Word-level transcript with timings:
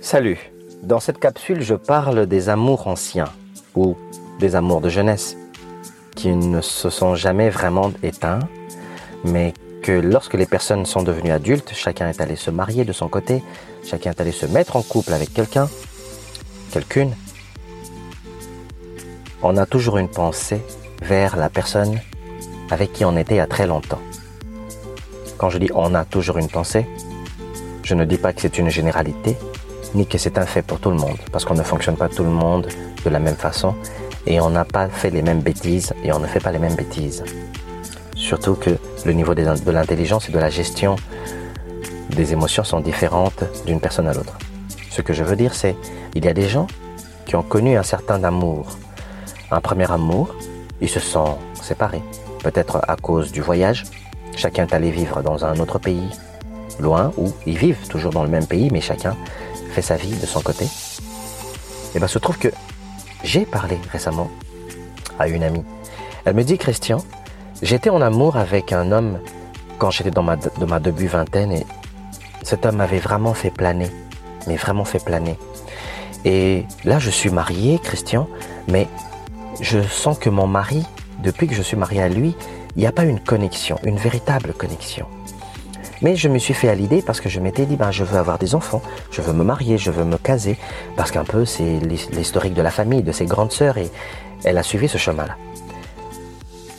Salut, 0.00 0.38
dans 0.82 0.98
cette 0.98 1.18
capsule 1.18 1.60
je 1.60 1.74
parle 1.74 2.26
des 2.26 2.48
amours 2.48 2.86
anciens 2.86 3.32
ou 3.74 3.96
des 4.40 4.56
amours 4.56 4.80
de 4.80 4.88
jeunesse 4.88 5.36
qui 6.14 6.28
ne 6.28 6.60
se 6.62 6.88
sont 6.88 7.14
jamais 7.14 7.50
vraiment 7.50 7.92
éteints, 8.02 8.38
mais 9.24 9.52
que 9.82 9.92
lorsque 9.92 10.34
les 10.34 10.46
personnes 10.46 10.86
sont 10.86 11.02
devenues 11.02 11.32
adultes, 11.32 11.72
chacun 11.74 12.08
est 12.08 12.20
allé 12.20 12.36
se 12.36 12.50
marier 12.50 12.84
de 12.84 12.92
son 12.92 13.08
côté, 13.08 13.42
chacun 13.84 14.10
est 14.10 14.20
allé 14.20 14.32
se 14.32 14.46
mettre 14.46 14.76
en 14.76 14.82
couple 14.82 15.12
avec 15.12 15.34
quelqu'un, 15.34 15.68
quelqu'une, 16.72 17.14
on 19.42 19.56
a 19.58 19.66
toujours 19.66 19.98
une 19.98 20.08
pensée 20.08 20.62
vers 21.02 21.36
la 21.36 21.50
personne 21.50 22.00
avec 22.70 22.92
qui 22.92 23.04
on 23.04 23.16
était 23.16 23.38
a 23.38 23.46
très 23.46 23.66
longtemps. 23.66 24.00
Quand 25.38 25.50
je 25.50 25.58
dis 25.58 25.70
on 25.74 25.94
a 25.94 26.04
toujours 26.04 26.38
une 26.38 26.48
pensée, 26.48 26.86
je 27.82 27.94
ne 27.94 28.04
dis 28.04 28.18
pas 28.18 28.32
que 28.32 28.40
c'est 28.40 28.58
une 28.58 28.70
généralité, 28.70 29.36
ni 29.94 30.06
que 30.06 30.18
c'est 30.18 30.38
un 30.38 30.46
fait 30.46 30.62
pour 30.62 30.80
tout 30.80 30.90
le 30.90 30.96
monde, 30.96 31.18
parce 31.30 31.44
qu'on 31.44 31.54
ne 31.54 31.62
fonctionne 31.62 31.96
pas 31.96 32.08
tout 32.08 32.24
le 32.24 32.30
monde 32.30 32.66
de 33.04 33.10
la 33.10 33.18
même 33.18 33.36
façon, 33.36 33.74
et 34.26 34.40
on 34.40 34.50
n'a 34.50 34.64
pas 34.64 34.88
fait 34.88 35.10
les 35.10 35.22
mêmes 35.22 35.40
bêtises, 35.40 35.92
et 36.02 36.12
on 36.12 36.18
ne 36.18 36.26
fait 36.26 36.40
pas 36.40 36.52
les 36.52 36.58
mêmes 36.58 36.74
bêtises. 36.74 37.22
Surtout 38.14 38.54
que 38.54 38.70
le 39.04 39.12
niveau 39.12 39.34
de 39.34 39.70
l'intelligence 39.70 40.28
et 40.28 40.32
de 40.32 40.38
la 40.38 40.48
gestion 40.48 40.96
des 42.10 42.32
émotions 42.32 42.64
sont 42.64 42.80
différentes 42.80 43.44
d'une 43.66 43.78
personne 43.78 44.08
à 44.08 44.14
l'autre. 44.14 44.38
Ce 44.90 45.02
que 45.02 45.12
je 45.12 45.22
veux 45.22 45.36
dire, 45.36 45.54
c'est 45.54 45.76
il 46.14 46.24
y 46.24 46.28
a 46.28 46.32
des 46.32 46.48
gens 46.48 46.66
qui 47.26 47.36
ont 47.36 47.42
connu 47.42 47.76
un 47.76 47.82
certain 47.82 48.24
amour, 48.24 48.66
un 49.50 49.60
premier 49.60 49.90
amour, 49.90 50.34
ils 50.80 50.88
se 50.88 51.00
sont 51.00 51.36
séparés, 51.60 52.02
peut-être 52.42 52.80
à 52.88 52.96
cause 52.96 53.32
du 53.32 53.42
voyage. 53.42 53.84
Chacun 54.36 54.66
est 54.66 54.74
allé 54.74 54.90
vivre 54.90 55.22
dans 55.22 55.44
un 55.44 55.58
autre 55.58 55.78
pays, 55.78 56.10
loin, 56.78 57.12
ou 57.16 57.32
ils 57.46 57.58
vivent 57.58 57.88
toujours 57.88 58.12
dans 58.12 58.22
le 58.22 58.28
même 58.28 58.46
pays, 58.46 58.68
mais 58.70 58.80
chacun 58.80 59.16
fait 59.72 59.82
sa 59.82 59.96
vie 59.96 60.14
de 60.14 60.26
son 60.26 60.40
côté. 60.42 60.66
Et 61.94 61.98
bien, 61.98 62.06
se 62.06 62.18
trouve 62.18 62.38
que 62.38 62.48
j'ai 63.24 63.46
parlé 63.46 63.78
récemment 63.90 64.30
à 65.18 65.28
une 65.28 65.42
amie. 65.42 65.64
Elle 66.26 66.34
me 66.34 66.44
dit, 66.44 66.58
Christian, 66.58 66.98
j'étais 67.62 67.90
en 67.90 68.02
amour 68.02 68.36
avec 68.36 68.72
un 68.72 68.92
homme 68.92 69.18
quand 69.78 69.90
j'étais 69.90 70.10
dans 70.10 70.22
ma, 70.22 70.36
ma 70.68 70.80
début 70.80 71.06
vingtaine 71.06 71.52
et 71.52 71.66
cet 72.42 72.66
homme 72.66 72.76
m'avait 72.76 72.98
vraiment 72.98 73.34
fait 73.34 73.50
planer, 73.50 73.90
mais 74.46 74.56
vraiment 74.56 74.84
fait 74.84 75.02
planer. 75.02 75.38
Et 76.24 76.64
là, 76.84 76.98
je 76.98 77.10
suis 77.10 77.30
marié, 77.30 77.78
Christian, 77.82 78.28
mais 78.68 78.88
je 79.60 79.80
sens 79.82 80.18
que 80.18 80.28
mon 80.28 80.46
mari, 80.46 80.84
depuis 81.22 81.46
que 81.46 81.54
je 81.54 81.62
suis 81.62 81.76
marié 81.76 82.02
à 82.02 82.08
lui, 82.08 82.36
il 82.76 82.80
n'y 82.80 82.86
a 82.86 82.92
pas 82.92 83.04
une 83.04 83.20
connexion, 83.20 83.78
une 83.84 83.96
véritable 83.96 84.52
connexion. 84.52 85.06
Mais 86.02 86.14
je 86.14 86.28
me 86.28 86.38
suis 86.38 86.52
fait 86.52 86.68
à 86.68 86.74
l'idée 86.74 87.00
parce 87.00 87.22
que 87.22 87.30
je 87.30 87.40
m'étais 87.40 87.64
dit, 87.64 87.76
ben, 87.76 87.90
je 87.90 88.04
veux 88.04 88.18
avoir 88.18 88.38
des 88.38 88.54
enfants, 88.54 88.82
je 89.10 89.22
veux 89.22 89.32
me 89.32 89.44
marier, 89.44 89.78
je 89.78 89.90
veux 89.90 90.04
me 90.04 90.18
caser, 90.18 90.58
parce 90.94 91.10
qu'un 91.10 91.24
peu 91.24 91.46
c'est 91.46 91.78
l'historique 92.12 92.52
de 92.52 92.60
la 92.60 92.70
famille, 92.70 93.02
de 93.02 93.12
ses 93.12 93.24
grandes 93.24 93.52
sœurs, 93.52 93.78
et 93.78 93.90
elle 94.44 94.58
a 94.58 94.62
suivi 94.62 94.88
ce 94.88 94.98
chemin-là. 94.98 95.36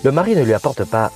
Le 0.04 0.12
mari 0.12 0.36
ne 0.36 0.44
lui 0.44 0.54
apporte 0.54 0.84
pas 0.84 1.12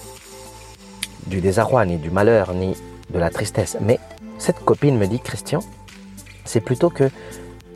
du 1.28 1.42
désarroi, 1.42 1.86
ni 1.86 1.98
du 1.98 2.10
malheur, 2.10 2.56
ni 2.56 2.76
de 3.12 3.20
la 3.20 3.30
tristesse, 3.30 3.78
mais 3.82 4.00
cette 4.40 4.66
copine 4.66 4.98
me 4.98 5.06
dit, 5.06 5.20
Christian, 5.20 5.60
c'est 6.44 6.62
plutôt 6.62 6.90
que 6.90 7.12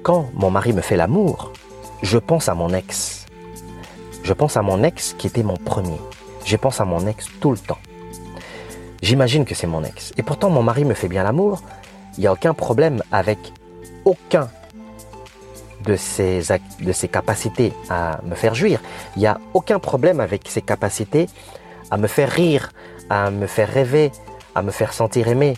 quand 0.02 0.30
mon 0.34 0.50
mari 0.50 0.74
me 0.74 0.82
fait 0.82 0.98
l'amour, 0.98 1.54
je 2.02 2.18
pense 2.18 2.50
à 2.50 2.56
mon 2.56 2.74
ex. 2.74 3.28
Je 4.24 4.34
pense 4.34 4.58
à 4.58 4.64
mon 4.64 4.84
ex 4.84 5.14
qui 5.14 5.28
était 5.28 5.44
mon 5.44 5.58
premier. 5.58 6.00
Je 6.46 6.58
pense 6.58 6.80
à 6.80 6.86
mon 6.86 7.06
ex 7.08 7.28
tout 7.42 7.52
le 7.52 7.58
temps. 7.58 7.80
J'imagine 9.02 9.46
que 9.46 9.56
c'est 9.56 9.68
mon 9.68 9.84
ex. 9.84 10.14
Et 10.18 10.24
pourtant, 10.24 10.50
mon 10.50 10.64
mari 10.64 10.86
me 10.86 10.94
fait 10.94 11.08
bien 11.08 11.24
l'amour. 11.24 11.62
Il 12.18 12.22
n'y 12.22 12.28
a 12.28 12.32
aucun 12.32 12.54
problème 12.54 13.04
avec 13.12 13.40
aucun 14.06 14.48
de 15.84 15.96
ses, 15.96 16.42
de 16.80 16.92
ses 16.92 17.08
capacités 17.08 17.74
à 17.90 18.20
me 18.24 18.36
faire 18.36 18.56
jouir. 18.56 18.80
Il 19.16 19.20
n'y 19.20 19.28
a 19.28 19.40
aucun 19.54 19.80
problème 19.80 20.20
avec 20.20 20.48
ses 20.48 20.62
capacités 20.62 21.28
à 21.92 21.98
me 21.98 22.08
faire 22.08 22.30
rire, 22.30 22.72
à 23.10 23.32
me 23.32 23.48
faire 23.48 23.70
rêver, 23.70 24.12
à 24.56 24.62
me 24.62 24.72
faire 24.72 24.94
sentir 24.94 25.28
aimé. 25.28 25.56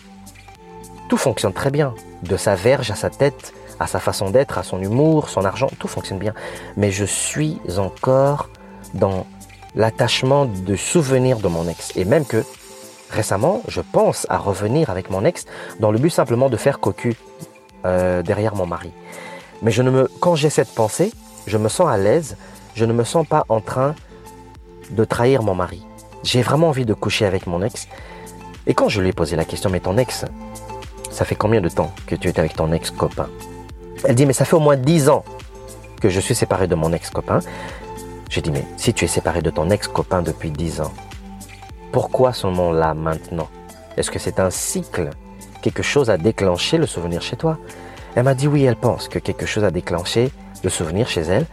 Tout 1.09 1.17
fonctionne 1.17 1.53
très 1.53 1.71
bien. 1.71 1.93
De 2.23 2.35
sa 2.35 2.55
verge 2.55 2.91
à 2.91 2.95
sa 2.95 3.09
tête, 3.09 3.53
à 3.79 3.87
sa 3.87 3.99
façon 3.99 4.29
d'être, 4.29 4.57
à 4.57 4.63
son 4.63 4.81
humour, 4.81 5.29
son 5.29 5.45
argent, 5.45 5.69
tout 5.79 5.87
fonctionne 5.87 6.17
bien. 6.17 6.33
Mais 6.75 6.91
je 6.91 7.05
suis 7.05 7.59
encore 7.77 8.49
dans 8.93 9.25
l'attachement 9.77 10.45
de 10.45 10.75
souvenirs 10.75 11.37
de 11.37 11.47
mon 11.47 11.69
ex. 11.69 11.95
Et 11.95 12.03
même 12.03 12.25
que 12.25 12.43
récemment, 13.09 13.61
je 13.69 13.79
pense 13.79 14.25
à 14.29 14.37
revenir 14.37 14.89
avec 14.89 15.09
mon 15.09 15.23
ex 15.23 15.45
dans 15.79 15.91
le 15.91 15.99
but 15.99 16.09
simplement 16.09 16.49
de 16.49 16.57
faire 16.57 16.79
cocu 16.79 17.15
euh, 17.85 18.23
derrière 18.23 18.55
mon 18.55 18.65
mari. 18.65 18.91
Mais 19.61 19.71
je 19.71 19.81
ne 19.83 19.91
me, 19.91 20.09
quand 20.19 20.35
j'ai 20.35 20.49
cette 20.49 20.73
pensée, 20.73 21.11
je 21.45 21.57
me 21.57 21.69
sens 21.69 21.87
à 21.87 21.97
l'aise. 21.97 22.35
Je 22.75 22.85
ne 22.85 22.93
me 22.93 23.03
sens 23.03 23.25
pas 23.25 23.45
en 23.49 23.61
train 23.61 23.95
de 24.91 25.03
trahir 25.03 25.41
mon 25.41 25.55
mari. 25.55 25.85
J'ai 26.23 26.41
vraiment 26.41 26.69
envie 26.69 26.85
de 26.85 26.93
coucher 26.93 27.25
avec 27.25 27.47
mon 27.47 27.61
ex. 27.61 27.87
Et 28.65 28.73
quand 28.73 28.89
je 28.89 29.01
lui 29.01 29.09
ai 29.09 29.13
posé 29.13 29.35
la 29.35 29.45
question, 29.45 29.69
mais 29.69 29.79
ton 29.79 29.97
ex, 29.97 30.25
ça 31.09 31.23
fait 31.23 31.35
combien 31.35 31.61
de 31.61 31.69
temps 31.69 31.91
que 32.05 32.15
tu 32.15 32.27
es 32.27 32.39
avec 32.39 32.55
ton 32.55 32.71
ex-copain? 32.71 33.29
Elle 34.03 34.15
dit, 34.15 34.25
mais 34.25 34.33
ça 34.33 34.45
fait 34.45 34.55
au 34.55 34.59
moins 34.59 34.75
dix 34.75 35.09
ans 35.09 35.23
que 36.01 36.09
je 36.09 36.19
suis 36.19 36.35
séparé 36.35 36.67
de 36.67 36.75
mon 36.75 36.93
ex-copain. 36.93 37.39
J'ai 38.29 38.41
dit, 38.41 38.51
mais 38.51 38.65
si 38.77 38.93
tu 38.93 39.05
es 39.05 39.07
séparé 39.07 39.41
de 39.41 39.49
ton 39.49 39.69
ex-copain 39.69 40.21
depuis 40.21 40.51
10 40.51 40.81
ans, 40.81 40.93
pourquoi 41.91 42.33
ce 42.33 42.47
moment-là 42.47 42.93
maintenant? 42.93 43.47
Est-ce 43.95 44.11
que 44.11 44.19
c'est 44.19 44.39
un 44.39 44.49
cycle? 44.49 45.09
Quelque 45.61 45.81
chose 45.81 46.09
a 46.09 46.17
déclenché 46.17 46.77
le 46.77 46.85
souvenir 46.85 47.21
chez 47.21 47.37
toi? 47.37 47.57
Elle 48.15 48.23
m'a 48.23 48.35
dit 48.35 48.47
oui, 48.47 48.63
elle 48.63 48.75
pense 48.75 49.07
que 49.07 49.19
quelque 49.19 49.45
chose 49.45 49.63
a 49.63 49.71
déclenché 49.71 50.31
le 50.63 50.69
souvenir 50.69 51.07
chez 51.07 51.21
elle. 51.21 51.45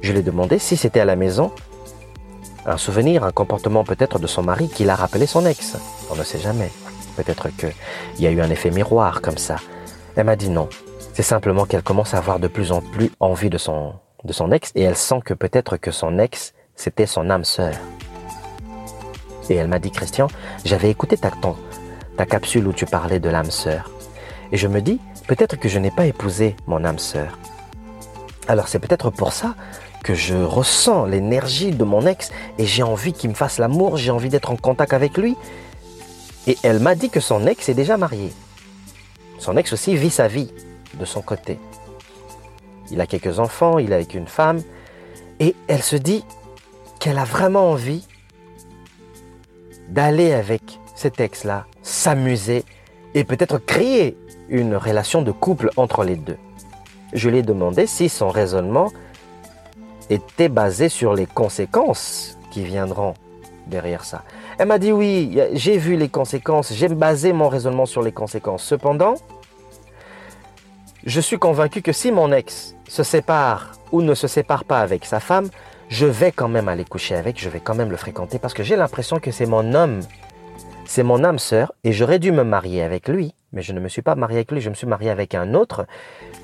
Je 0.00 0.12
lui 0.12 0.20
ai 0.20 0.22
demandé 0.22 0.58
si 0.58 0.76
c'était 0.76 1.00
à 1.00 1.04
la 1.04 1.16
maison, 1.16 1.52
un 2.64 2.78
souvenir, 2.78 3.22
un 3.22 3.32
comportement 3.32 3.84
peut-être 3.84 4.18
de 4.18 4.26
son 4.26 4.42
mari 4.42 4.68
qui 4.68 4.84
l'a 4.84 4.96
rappelé 4.96 5.26
son 5.26 5.46
ex. 5.46 5.76
On 6.10 6.16
ne 6.16 6.24
sait 6.24 6.40
jamais. 6.40 6.70
Peut-être 7.16 7.48
qu'il 7.56 7.72
y 8.18 8.26
a 8.26 8.30
eu 8.30 8.40
un 8.40 8.50
effet 8.50 8.70
miroir 8.70 9.20
comme 9.20 9.38
ça. 9.38 9.56
Elle 10.16 10.26
m'a 10.26 10.36
dit 10.36 10.50
non. 10.50 10.68
C'est 11.12 11.22
simplement 11.22 11.64
qu'elle 11.64 11.82
commence 11.82 12.14
à 12.14 12.18
avoir 12.18 12.38
de 12.38 12.48
plus 12.48 12.72
en 12.72 12.80
plus 12.80 13.10
envie 13.20 13.50
de 13.50 13.58
son, 13.58 13.94
de 14.26 14.32
son 14.32 14.52
ex 14.52 14.72
et 14.74 14.82
elle 14.82 14.96
sent 14.96 15.20
que 15.24 15.34
peut-être 15.34 15.76
que 15.76 15.90
son 15.90 16.18
ex, 16.18 16.52
c'était 16.74 17.06
son 17.06 17.30
âme 17.30 17.44
sœur. 17.44 17.74
Et 19.48 19.54
elle 19.54 19.68
m'a 19.68 19.78
dit, 19.78 19.90
Christian, 19.90 20.26
j'avais 20.64 20.90
écouté 20.90 21.16
ta, 21.16 21.30
ta 22.16 22.26
capsule 22.26 22.66
où 22.66 22.72
tu 22.72 22.84
parlais 22.84 23.20
de 23.20 23.28
l'âme 23.28 23.50
sœur. 23.50 23.90
Et 24.52 24.56
je 24.56 24.68
me 24.68 24.80
dis, 24.80 25.00
peut-être 25.26 25.56
que 25.56 25.68
je 25.68 25.78
n'ai 25.78 25.90
pas 25.90 26.06
épousé 26.06 26.56
mon 26.66 26.84
âme 26.84 26.98
sœur. 26.98 27.38
Alors 28.48 28.68
c'est 28.68 28.78
peut-être 28.78 29.10
pour 29.10 29.32
ça 29.32 29.54
que 30.02 30.14
je 30.14 30.36
ressens 30.36 31.06
l'énergie 31.06 31.72
de 31.72 31.82
mon 31.82 32.06
ex 32.06 32.30
et 32.58 32.66
j'ai 32.66 32.82
envie 32.82 33.12
qu'il 33.12 33.30
me 33.30 33.34
fasse 33.34 33.58
l'amour, 33.58 33.96
j'ai 33.96 34.10
envie 34.10 34.28
d'être 34.28 34.50
en 34.50 34.56
contact 34.56 34.92
avec 34.92 35.16
lui. 35.16 35.36
Et 36.46 36.56
elle 36.62 36.78
m'a 36.78 36.94
dit 36.94 37.10
que 37.10 37.18
son 37.18 37.46
ex 37.46 37.68
est 37.68 37.74
déjà 37.74 37.96
marié. 37.96 38.32
Son 39.38 39.56
ex 39.56 39.72
aussi 39.72 39.96
vit 39.96 40.10
sa 40.10 40.28
vie 40.28 40.52
de 40.94 41.04
son 41.04 41.22
côté. 41.22 41.58
Il 42.90 43.00
a 43.00 43.06
quelques 43.06 43.38
enfants, 43.38 43.78
il 43.78 43.92
est 43.92 43.94
avec 43.94 44.14
une 44.14 44.26
femme, 44.28 44.62
et 45.40 45.54
elle 45.68 45.82
se 45.82 45.96
dit 45.96 46.24
qu'elle 46.98 47.18
a 47.18 47.24
vraiment 47.24 47.70
envie 47.70 48.06
d'aller 49.88 50.32
avec 50.32 50.62
cet 50.94 51.20
ex-là, 51.20 51.66
s'amuser 51.82 52.64
et 53.14 53.24
peut-être 53.24 53.58
créer 53.58 54.16
une 54.48 54.76
relation 54.76 55.22
de 55.22 55.32
couple 55.32 55.70
entre 55.76 56.04
les 56.04 56.16
deux. 56.16 56.38
Je 57.12 57.28
lui 57.28 57.38
ai 57.38 57.42
demandé 57.42 57.86
si 57.86 58.08
son 58.08 58.28
raisonnement 58.28 58.92
était 60.10 60.48
basé 60.48 60.88
sur 60.88 61.14
les 61.14 61.26
conséquences 61.26 62.38
qui 62.50 62.64
viendront 62.64 63.14
derrière 63.66 64.04
ça. 64.04 64.22
Elle 64.58 64.68
m'a 64.68 64.78
dit 64.78 64.92
oui, 64.92 65.38
j'ai 65.52 65.76
vu 65.78 65.96
les 65.96 66.08
conséquences, 66.08 66.72
j'ai 66.72 66.88
basé 66.88 67.32
mon 67.32 67.48
raisonnement 67.48 67.86
sur 67.86 68.02
les 68.02 68.12
conséquences. 68.12 68.62
Cependant, 68.62 69.14
je 71.04 71.20
suis 71.20 71.38
convaincu 71.38 71.82
que 71.82 71.92
si 71.92 72.10
mon 72.12 72.32
ex 72.32 72.75
se 72.88 73.02
sépare 73.02 73.72
ou 73.92 74.02
ne 74.02 74.14
se 74.14 74.26
sépare 74.26 74.64
pas 74.64 74.80
avec 74.80 75.04
sa 75.04 75.20
femme, 75.20 75.48
je 75.88 76.06
vais 76.06 76.32
quand 76.32 76.48
même 76.48 76.68
aller 76.68 76.84
coucher 76.84 77.14
avec, 77.14 77.40
je 77.40 77.48
vais 77.48 77.60
quand 77.60 77.74
même 77.74 77.90
le 77.90 77.96
fréquenter 77.96 78.38
parce 78.38 78.54
que 78.54 78.62
j'ai 78.62 78.76
l'impression 78.76 79.18
que 79.20 79.30
c'est 79.30 79.46
mon 79.46 79.74
homme, 79.74 80.00
c'est 80.84 81.02
mon 81.02 81.22
âme 81.24 81.38
sœur 81.38 81.72
et 81.84 81.92
j'aurais 81.92 82.18
dû 82.18 82.32
me 82.32 82.42
marier 82.42 82.82
avec 82.82 83.08
lui, 83.08 83.34
mais 83.52 83.62
je 83.62 83.72
ne 83.72 83.80
me 83.80 83.88
suis 83.88 84.02
pas 84.02 84.14
marié 84.14 84.38
avec 84.38 84.52
lui, 84.52 84.60
je 84.60 84.70
me 84.70 84.74
suis 84.74 84.86
marié 84.86 85.10
avec 85.10 85.34
un 85.34 85.54
autre 85.54 85.86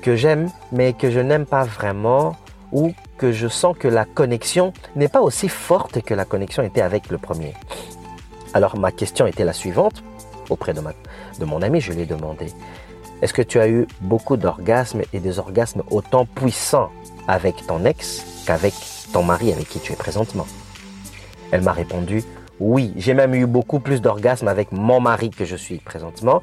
que 0.01 0.15
j'aime 0.15 0.49
mais 0.71 0.93
que 0.93 1.11
je 1.11 1.19
n'aime 1.19 1.45
pas 1.45 1.63
vraiment 1.63 2.35
ou 2.71 2.93
que 3.17 3.31
je 3.31 3.47
sens 3.47 3.75
que 3.77 3.87
la 3.87 4.05
connexion 4.05 4.73
n'est 4.95 5.07
pas 5.07 5.21
aussi 5.21 5.49
forte 5.49 6.01
que 6.01 6.13
la 6.13 6.25
connexion 6.25 6.63
était 6.63 6.81
avec 6.81 7.09
le 7.09 7.17
premier. 7.17 7.53
Alors 8.53 8.77
ma 8.77 8.91
question 8.91 9.27
était 9.27 9.45
la 9.45 9.53
suivante 9.53 10.03
auprès 10.49 10.73
de, 10.73 10.81
de 11.39 11.45
mon 11.45 11.61
ami, 11.61 11.81
je 11.81 11.91
lui 11.91 12.01
ai 12.01 12.05
demandé 12.05 12.47
est-ce 13.21 13.33
que 13.33 13.41
tu 13.41 13.59
as 13.59 13.69
eu 13.69 13.87
beaucoup 14.01 14.37
d'orgasmes 14.37 15.01
et 15.13 15.19
des 15.19 15.39
orgasmes 15.39 15.83
autant 15.91 16.25
puissants 16.25 16.89
avec 17.27 17.65
ton 17.67 17.85
ex 17.85 18.43
qu'avec 18.45 18.73
ton 19.13 19.23
mari 19.23 19.53
avec 19.53 19.69
qui 19.69 19.79
tu 19.79 19.93
es 19.93 19.95
présentement? 19.95 20.47
Elle 21.51 21.61
m'a 21.61 21.71
répondu 21.71 22.23
oui, 22.59 22.93
j'ai 22.95 23.13
même 23.13 23.33
eu 23.33 23.45
beaucoup 23.45 23.79
plus 23.79 24.01
d'orgasmes 24.01 24.47
avec 24.47 24.71
mon 24.71 24.99
mari 24.99 25.31
que 25.31 25.43
je 25.43 25.55
suis 25.55 25.79
présentement 25.79 26.41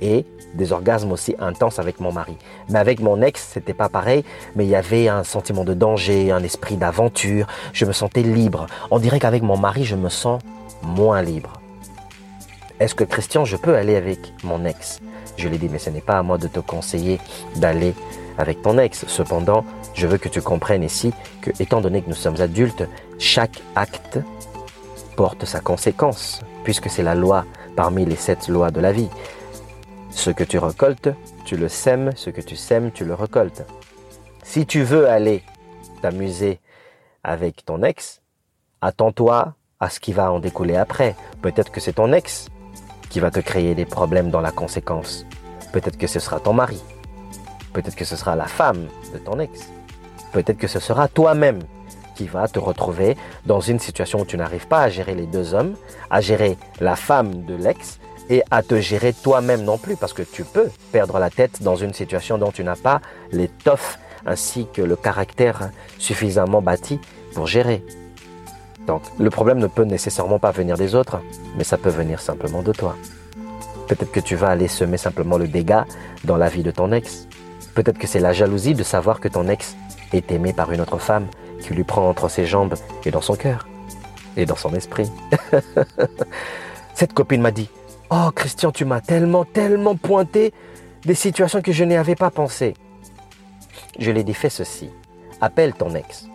et 0.00 0.24
des 0.54 0.72
orgasmes 0.72 1.12
aussi 1.12 1.36
intenses 1.38 1.78
avec 1.78 2.00
mon 2.00 2.12
mari. 2.12 2.36
Mais 2.70 2.78
avec 2.78 3.00
mon 3.00 3.20
ex, 3.22 3.50
c'était 3.52 3.74
pas 3.74 3.88
pareil, 3.88 4.24
mais 4.56 4.64
il 4.64 4.70
y 4.70 4.74
avait 4.74 5.08
un 5.08 5.22
sentiment 5.22 5.64
de 5.64 5.74
danger, 5.74 6.32
un 6.32 6.42
esprit 6.42 6.76
d'aventure, 6.76 7.46
je 7.72 7.84
me 7.84 7.92
sentais 7.92 8.22
libre. 8.22 8.66
On 8.90 8.98
dirait 8.98 9.20
qu'avec 9.20 9.42
mon 9.42 9.58
mari, 9.58 9.84
je 9.84 9.96
me 9.96 10.08
sens 10.08 10.40
moins 10.82 11.22
libre. 11.22 11.59
Est-ce 12.80 12.94
que 12.94 13.04
Christian, 13.04 13.44
je 13.44 13.58
peux 13.58 13.76
aller 13.76 13.94
avec 13.94 14.32
mon 14.42 14.64
ex 14.64 15.00
Je 15.36 15.48
lui 15.48 15.56
ai 15.56 15.58
dit, 15.58 15.68
mais 15.68 15.78
ce 15.78 15.90
n'est 15.90 16.00
pas 16.00 16.18
à 16.18 16.22
moi 16.22 16.38
de 16.38 16.48
te 16.48 16.60
conseiller 16.60 17.20
d'aller 17.56 17.94
avec 18.38 18.62
ton 18.62 18.78
ex. 18.78 19.04
Cependant, 19.06 19.66
je 19.92 20.06
veux 20.06 20.16
que 20.16 20.30
tu 20.30 20.40
comprennes 20.40 20.82
ici 20.82 21.12
que, 21.42 21.50
étant 21.60 21.82
donné 21.82 22.00
que 22.00 22.08
nous 22.08 22.14
sommes 22.14 22.40
adultes, 22.40 22.88
chaque 23.18 23.60
acte 23.76 24.18
porte 25.14 25.44
sa 25.44 25.60
conséquence, 25.60 26.40
puisque 26.64 26.88
c'est 26.88 27.02
la 27.02 27.14
loi 27.14 27.44
parmi 27.76 28.06
les 28.06 28.16
sept 28.16 28.48
lois 28.48 28.70
de 28.70 28.80
la 28.80 28.92
vie. 28.92 29.10
Ce 30.10 30.30
que 30.30 30.42
tu 30.42 30.56
récoltes, 30.56 31.10
tu 31.44 31.58
le 31.58 31.68
sèmes, 31.68 32.12
ce 32.16 32.30
que 32.30 32.40
tu 32.40 32.56
sèmes, 32.56 32.92
tu 32.92 33.04
le 33.04 33.12
récoltes. 33.12 33.62
Si 34.42 34.64
tu 34.64 34.84
veux 34.84 35.06
aller 35.06 35.42
t'amuser 36.00 36.60
avec 37.22 37.62
ton 37.66 37.82
ex, 37.82 38.22
attends-toi 38.80 39.54
à 39.80 39.90
ce 39.90 40.00
qui 40.00 40.14
va 40.14 40.32
en 40.32 40.40
découler 40.40 40.76
après. 40.76 41.14
Peut-être 41.42 41.70
que 41.70 41.80
c'est 41.80 41.92
ton 41.92 42.14
ex 42.14 42.48
qui 43.10 43.20
va 43.20 43.30
te 43.30 43.40
créer 43.40 43.74
des 43.74 43.84
problèmes 43.84 44.30
dans 44.30 44.40
la 44.40 44.52
conséquence. 44.52 45.26
Peut-être 45.72 45.98
que 45.98 46.06
ce 46.06 46.20
sera 46.20 46.40
ton 46.40 46.54
mari. 46.54 46.80
Peut-être 47.72 47.96
que 47.96 48.04
ce 48.04 48.16
sera 48.16 48.34
la 48.34 48.46
femme 48.46 48.86
de 49.12 49.18
ton 49.18 49.38
ex. 49.38 49.68
Peut-être 50.32 50.58
que 50.58 50.68
ce 50.68 50.80
sera 50.80 51.08
toi-même 51.08 51.60
qui 52.14 52.26
va 52.26 52.48
te 52.48 52.58
retrouver 52.58 53.16
dans 53.46 53.60
une 53.60 53.78
situation 53.78 54.20
où 54.20 54.24
tu 54.24 54.36
n'arrives 54.36 54.66
pas 54.66 54.82
à 54.82 54.88
gérer 54.88 55.14
les 55.14 55.26
deux 55.26 55.54
hommes, 55.54 55.74
à 56.10 56.20
gérer 56.20 56.56
la 56.80 56.96
femme 56.96 57.44
de 57.44 57.54
l'ex 57.54 57.98
et 58.28 58.42
à 58.50 58.62
te 58.62 58.80
gérer 58.80 59.12
toi-même 59.12 59.62
non 59.62 59.76
plus, 59.76 59.96
parce 59.96 60.12
que 60.12 60.22
tu 60.22 60.44
peux 60.44 60.70
perdre 60.92 61.18
la 61.18 61.30
tête 61.30 61.62
dans 61.62 61.76
une 61.76 61.92
situation 61.92 62.38
dont 62.38 62.52
tu 62.52 62.62
n'as 62.62 62.76
pas 62.76 63.00
l'étoffe 63.32 63.98
ainsi 64.26 64.68
que 64.72 64.82
le 64.82 64.96
caractère 64.96 65.70
suffisamment 65.98 66.62
bâti 66.62 67.00
pour 67.34 67.46
gérer. 67.46 67.82
Le 69.18 69.30
problème 69.30 69.58
ne 69.58 69.66
peut 69.66 69.84
nécessairement 69.84 70.38
pas 70.38 70.50
venir 70.50 70.76
des 70.76 70.94
autres, 70.94 71.20
mais 71.56 71.64
ça 71.64 71.76
peut 71.76 71.90
venir 71.90 72.20
simplement 72.20 72.62
de 72.62 72.72
toi. 72.72 72.96
Peut-être 73.86 74.10
que 74.10 74.20
tu 74.20 74.36
vas 74.36 74.48
aller 74.48 74.68
semer 74.68 74.96
simplement 74.96 75.38
le 75.38 75.48
dégât 75.48 75.86
dans 76.24 76.36
la 76.36 76.48
vie 76.48 76.62
de 76.62 76.70
ton 76.70 76.92
ex. 76.92 77.26
Peut-être 77.74 77.98
que 77.98 78.06
c'est 78.06 78.20
la 78.20 78.32
jalousie 78.32 78.74
de 78.74 78.82
savoir 78.82 79.20
que 79.20 79.28
ton 79.28 79.48
ex 79.48 79.76
est 80.12 80.32
aimé 80.32 80.52
par 80.52 80.72
une 80.72 80.80
autre 80.80 80.98
femme 80.98 81.26
qui 81.60 81.74
lui 81.74 81.84
prend 81.84 82.08
entre 82.08 82.28
ses 82.28 82.46
jambes 82.46 82.74
et 83.04 83.10
dans 83.10 83.20
son 83.20 83.36
cœur 83.36 83.68
et 84.36 84.46
dans 84.46 84.56
son 84.56 84.74
esprit. 84.74 85.10
Cette 86.94 87.12
copine 87.12 87.42
m'a 87.42 87.50
dit, 87.50 87.68
Oh 88.10 88.30
Christian, 88.34 88.72
tu 88.72 88.84
m'as 88.84 89.00
tellement, 89.00 89.44
tellement 89.44 89.96
pointé 89.96 90.52
des 91.04 91.14
situations 91.14 91.62
que 91.62 91.72
je 91.72 91.84
n'y 91.84 91.96
avais 91.96 92.16
pas 92.16 92.30
pensé. 92.30 92.74
Je 93.98 94.10
lui 94.10 94.20
ai 94.20 94.24
dit, 94.24 94.34
fais 94.34 94.50
ceci. 94.50 94.90
Appelle 95.40 95.72
ton 95.74 95.94
ex. 95.94 96.26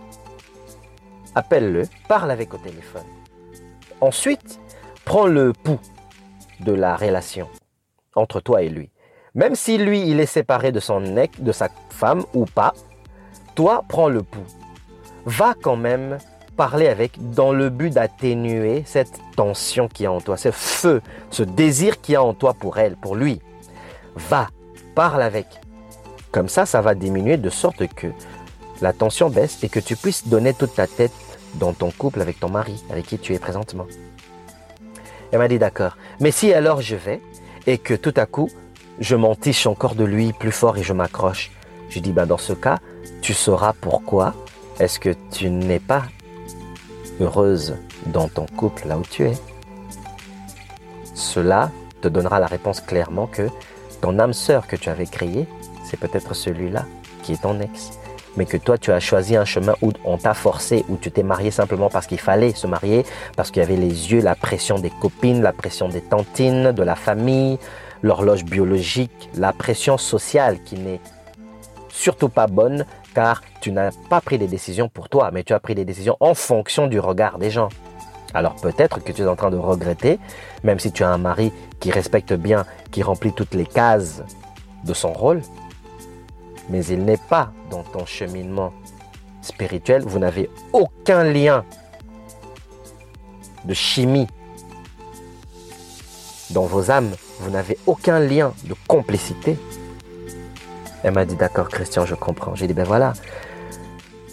Appelle-le, 1.36 1.84
parle 2.08 2.32
avec 2.32 2.54
au 2.54 2.58
téléphone. 2.58 3.04
Ensuite, 4.02 4.60
prends 5.04 5.28
le 5.28 5.54
pouls 5.54 5.80
de 6.62 6.72
la 6.72 6.96
relation 6.96 7.48
entre 8.16 8.40
toi 8.40 8.62
et 8.62 8.70
lui. 8.70 8.90
Même 9.34 9.56
si 9.56 9.78
lui, 9.78 10.10
il 10.10 10.22
est 10.22 10.26
séparé 10.26 10.72
de 10.72 10.80
son 10.80 11.02
de 11.02 11.52
sa 11.52 11.70
femme 11.90 12.24
ou 12.34 12.46
pas, 12.46 12.74
toi, 13.54 13.84
prends 13.88 14.08
le 14.08 14.24
pouls. 14.24 14.48
Va 15.26 15.54
quand 15.62 15.76
même 15.76 16.18
parler 16.56 16.88
avec 16.88 17.32
dans 17.34 17.52
le 17.52 17.70
but 17.70 17.94
d'atténuer 17.94 18.84
cette 18.86 19.20
tension 19.36 19.90
qu'il 19.90 20.06
y 20.06 20.08
a 20.08 20.12
en 20.12 20.22
toi, 20.22 20.38
ce 20.38 20.52
feu, 20.52 21.02
ce 21.32 21.44
désir 21.44 22.00
qu'il 22.00 22.14
y 22.14 22.16
a 22.16 22.24
en 22.24 22.34
toi 22.34 22.54
pour 22.54 22.78
elle, 22.78 22.96
pour 22.96 23.16
lui. 23.16 23.42
Va, 24.16 24.48
parle 24.94 25.22
avec. 25.22 25.48
Comme 26.32 26.48
ça, 26.48 26.66
ça 26.66 26.82
va 26.82 26.96
diminuer 26.96 27.36
de 27.38 27.50
sorte 27.50 27.88
que 27.88 28.08
la 28.82 28.94
tension 28.94 29.30
baisse 29.30 29.64
et 29.64 29.70
que 29.70 29.80
tu 29.80 29.96
puisses 29.96 30.28
donner 30.28 30.54
toute 30.54 30.76
ta 30.76 30.88
tête 30.88 31.12
dans 31.56 31.74
ton 31.74 31.92
couple 31.92 32.22
avec 32.22 32.40
ton 32.40 32.50
mari, 32.50 32.84
avec 32.90 33.06
qui 33.06 33.18
tu 33.18 33.34
es 33.34 33.40
présentement. 33.40 33.88
Elle 35.32 35.40
m'a 35.40 35.48
dit 35.48 35.60
d'accord. 35.60 35.98
Mais 36.20 36.32
si 36.32 36.54
alors 36.54 36.82
je 36.82 36.96
vais 36.96 37.22
et 37.68 37.78
que 37.78 37.94
tout 37.94 38.14
à 38.16 38.26
coup, 38.26 38.50
je 39.00 39.16
m'entiche 39.16 39.68
encore 39.68 39.96
de 39.96 40.04
lui 40.04 40.34
plus 40.34 40.52
fort 40.52 40.78
et 40.78 40.84
je 40.84 40.94
m'accroche, 40.94 41.52
je 41.90 42.00
dis, 42.00 42.12
ben 42.12 42.26
dans 42.26 42.38
ce 42.38 42.54
cas, 42.54 42.80
tu 43.22 43.34
sauras 43.34 43.74
pourquoi 43.74 44.34
est-ce 44.80 45.00
que 45.00 45.16
tu 45.32 45.50
n'es 45.50 45.80
pas 45.80 46.04
heureuse 47.20 47.76
dans 48.08 48.28
ton 48.28 48.46
couple 48.46 48.88
là 48.88 48.98
où 48.98 49.04
tu 49.10 49.24
es. 49.24 49.34
Cela 51.14 51.72
te 52.02 52.08
donnera 52.08 52.40
la 52.40 52.48
réponse 52.48 52.82
clairement 52.82 53.28
que 53.28 53.50
ton 54.02 54.20
âme 54.20 54.34
sœur 54.34 54.68
que 54.68 54.76
tu 54.76 54.90
avais 54.90 55.06
créée, 55.06 55.48
c'est 55.84 56.00
peut-être 56.00 56.34
celui-là 56.34 56.86
qui 57.24 57.34
est 57.34 57.42
ton 57.42 57.60
ex. 57.60 57.92
Mais 58.38 58.46
que 58.46 58.58
toi, 58.58 58.78
tu 58.78 58.92
as 58.92 59.00
choisi 59.00 59.36
un 59.36 59.46
chemin 59.46 59.76
où 59.82 59.92
on 60.04 60.18
t'a 60.18 60.34
forcé, 60.34 60.84
où 60.90 60.98
tu 60.98 61.12
t'es 61.12 61.24
marié 61.24 61.52
simplement 61.52 61.90
parce 61.90 62.08
qu'il 62.08 62.20
fallait 62.20 62.54
se 62.54 62.68
marier, 62.68 63.06
parce 63.36 63.52
qu'il 63.52 63.62
y 63.62 63.66
avait 63.66 63.76
les 63.78 64.12
yeux, 64.12 64.22
la 64.22 64.36
pression 64.36 64.78
des 64.80 64.90
copines, 64.90 65.42
la 65.42 65.54
pression 65.54 65.88
des 65.88 66.02
tantines, 66.02 66.72
de 66.72 66.84
la 66.84 66.96
famille, 66.96 67.58
l'horloge 68.04 68.44
biologique, 68.44 69.30
la 69.36 69.54
pression 69.54 69.98
sociale 69.98 70.60
qui 70.64 70.76
n'est 70.76 71.00
surtout 71.90 72.30
pas 72.30 72.48
bonne 72.48 72.86
car 73.14 73.42
tu 73.62 73.72
n'as 73.72 73.92
pas 74.10 74.20
pris 74.20 74.38
des 74.38 74.48
décisions 74.48 74.90
pour 74.90 75.08
toi, 75.10 75.32
mais 75.32 75.44
tu 75.44 75.54
as 75.54 75.60
pris 75.60 75.74
des 75.74 75.86
décisions 75.86 76.18
en 76.20 76.34
fonction 76.34 76.88
du 76.88 77.00
regard 77.00 77.40
des 77.40 77.50
gens. 77.50 77.70
Alors 78.34 78.56
peut-être 78.56 79.02
que 79.02 79.14
tu 79.14 79.22
es 79.22 79.28
en 79.28 79.38
train 79.38 79.50
de 79.50 79.58
regretter, 79.58 80.20
même 80.64 80.78
si 80.78 80.92
tu 80.92 81.04
as 81.04 81.10
un 81.10 81.18
mari 81.18 81.54
qui 81.80 81.90
respecte 81.90 82.34
bien, 82.34 82.66
qui 82.92 83.02
remplit 83.02 83.32
toutes 83.32 83.54
les 83.54 83.66
cases 83.66 84.24
de 84.84 84.94
son 84.94 85.14
rôle, 85.14 85.42
mais 86.70 86.86
il 86.86 87.04
n'est 87.04 87.18
pas 87.30 87.52
dans 87.70 87.84
ton 87.84 88.06
cheminement 88.06 88.74
spirituel, 89.42 90.04
vous 90.04 90.20
n'avez 90.20 90.50
aucun 90.74 91.24
lien 91.24 91.64
de 93.66 93.74
chimie 93.74 94.28
dans 96.52 96.66
vos 96.66 96.92
âmes, 96.92 97.12
vous 97.40 97.50
n'avez 97.50 97.78
aucun 97.86 98.20
lien 98.20 98.54
de 98.66 98.76
complicité 98.88 99.58
elle 101.06 101.14
m'a 101.14 101.26
dit 101.26 101.36
d'accord 101.36 101.70
Christian, 101.70 102.04
je 102.08 102.16
comprends. 102.16 102.56
J'ai 102.56 102.66
dit 102.66 102.74
ben 102.74 102.84
voilà. 102.84 103.14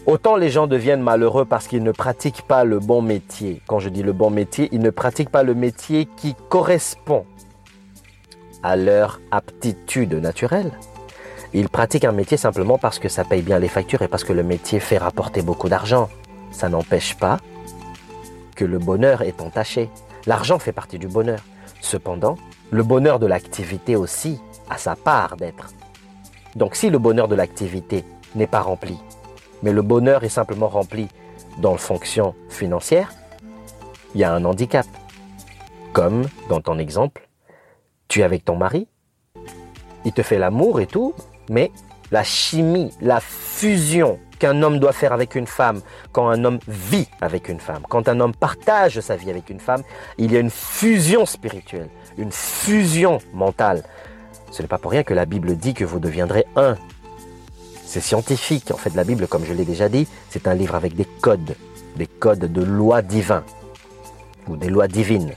Autant 0.06 0.36
les 0.36 0.48
gens 0.48 0.66
deviennent 0.66 1.02
malheureux 1.02 1.44
parce 1.44 1.68
qu'ils 1.68 1.82
ne 1.82 1.92
pratiquent 1.92 2.46
pas 2.48 2.64
le 2.64 2.78
bon 2.78 3.02
métier. 3.02 3.60
Quand 3.66 3.78
je 3.78 3.90
dis 3.90 4.02
le 4.02 4.14
bon 4.14 4.30
métier, 4.30 4.70
ils 4.72 4.80
ne 4.80 4.88
pratiquent 4.88 5.28
pas 5.28 5.42
le 5.42 5.54
métier 5.54 6.08
qui 6.16 6.34
correspond 6.48 7.26
à 8.62 8.76
leur 8.76 9.20
aptitude 9.30 10.14
naturelle. 10.14 10.72
Ils 11.54 11.68
pratiquent 11.68 12.06
un 12.06 12.12
métier 12.12 12.36
simplement 12.36 12.78
parce 12.78 12.98
que 12.98 13.08
ça 13.08 13.24
paye 13.24 13.42
bien 13.42 13.58
les 13.58 13.68
factures 13.68 14.02
et 14.02 14.08
parce 14.08 14.24
que 14.24 14.32
le 14.32 14.42
métier 14.42 14.80
fait 14.80 14.98
rapporter 14.98 15.42
beaucoup 15.42 15.68
d'argent. 15.68 16.08
Ça 16.50 16.68
n'empêche 16.68 17.14
pas 17.16 17.38
que 18.56 18.64
le 18.64 18.78
bonheur 18.78 19.22
est 19.22 19.40
entaché. 19.40 19.90
L'argent 20.26 20.58
fait 20.58 20.72
partie 20.72 20.98
du 20.98 21.08
bonheur. 21.08 21.40
Cependant, 21.80 22.38
le 22.70 22.82
bonheur 22.82 23.18
de 23.18 23.26
l'activité 23.26 23.96
aussi 23.96 24.40
a 24.70 24.78
sa 24.78 24.96
part 24.96 25.36
d'être. 25.36 25.72
Donc 26.56 26.74
si 26.74 26.88
le 26.88 26.98
bonheur 26.98 27.28
de 27.28 27.34
l'activité 27.34 28.04
n'est 28.34 28.46
pas 28.46 28.60
rempli, 28.60 28.98
mais 29.62 29.72
le 29.72 29.82
bonheur 29.82 30.24
est 30.24 30.30
simplement 30.30 30.68
rempli 30.68 31.08
dans 31.58 31.72
le 31.72 31.78
fonction 31.78 32.34
financière, 32.48 33.12
il 34.14 34.20
y 34.20 34.24
a 34.24 34.32
un 34.32 34.44
handicap. 34.44 34.86
Comme 35.92 36.26
dans 36.48 36.62
ton 36.62 36.78
exemple, 36.78 37.28
tu 38.08 38.20
es 38.20 38.22
avec 38.22 38.44
ton 38.44 38.56
mari, 38.56 38.88
il 40.04 40.12
te 40.12 40.22
fait 40.22 40.38
l'amour 40.38 40.80
et 40.80 40.86
tout, 40.86 41.14
mais 41.48 41.70
la 42.10 42.22
chimie, 42.22 42.92
la 43.00 43.20
fusion 43.20 44.18
qu'un 44.38 44.62
homme 44.62 44.78
doit 44.78 44.92
faire 44.92 45.12
avec 45.12 45.34
une 45.34 45.46
femme, 45.46 45.80
quand 46.12 46.28
un 46.28 46.44
homme 46.44 46.58
vit 46.66 47.08
avec 47.20 47.48
une 47.48 47.60
femme, 47.60 47.82
quand 47.88 48.08
un 48.08 48.20
homme 48.20 48.34
partage 48.34 49.00
sa 49.00 49.16
vie 49.16 49.30
avec 49.30 49.50
une 49.50 49.60
femme, 49.60 49.82
il 50.18 50.32
y 50.32 50.36
a 50.36 50.40
une 50.40 50.50
fusion 50.50 51.26
spirituelle, 51.26 51.88
une 52.18 52.32
fusion 52.32 53.18
mentale. 53.32 53.82
Ce 54.50 54.60
n'est 54.60 54.68
pas 54.68 54.78
pour 54.78 54.90
rien 54.90 55.04
que 55.04 55.14
la 55.14 55.24
Bible 55.24 55.56
dit 55.56 55.74
que 55.74 55.84
vous 55.84 56.00
deviendrez 56.00 56.44
un. 56.56 56.76
C'est 57.86 58.00
scientifique. 58.00 58.70
En 58.70 58.76
fait, 58.76 58.94
la 58.94 59.04
Bible, 59.04 59.26
comme 59.26 59.44
je 59.44 59.52
l'ai 59.52 59.64
déjà 59.64 59.88
dit, 59.88 60.06
c'est 60.28 60.46
un 60.46 60.54
livre 60.54 60.74
avec 60.74 60.94
des 60.94 61.06
codes, 61.20 61.54
des 61.96 62.06
codes 62.06 62.52
de 62.52 62.62
lois 62.62 63.00
divins 63.00 63.44
ou 64.48 64.56
des 64.56 64.68
lois 64.68 64.88
divines. 64.88 65.32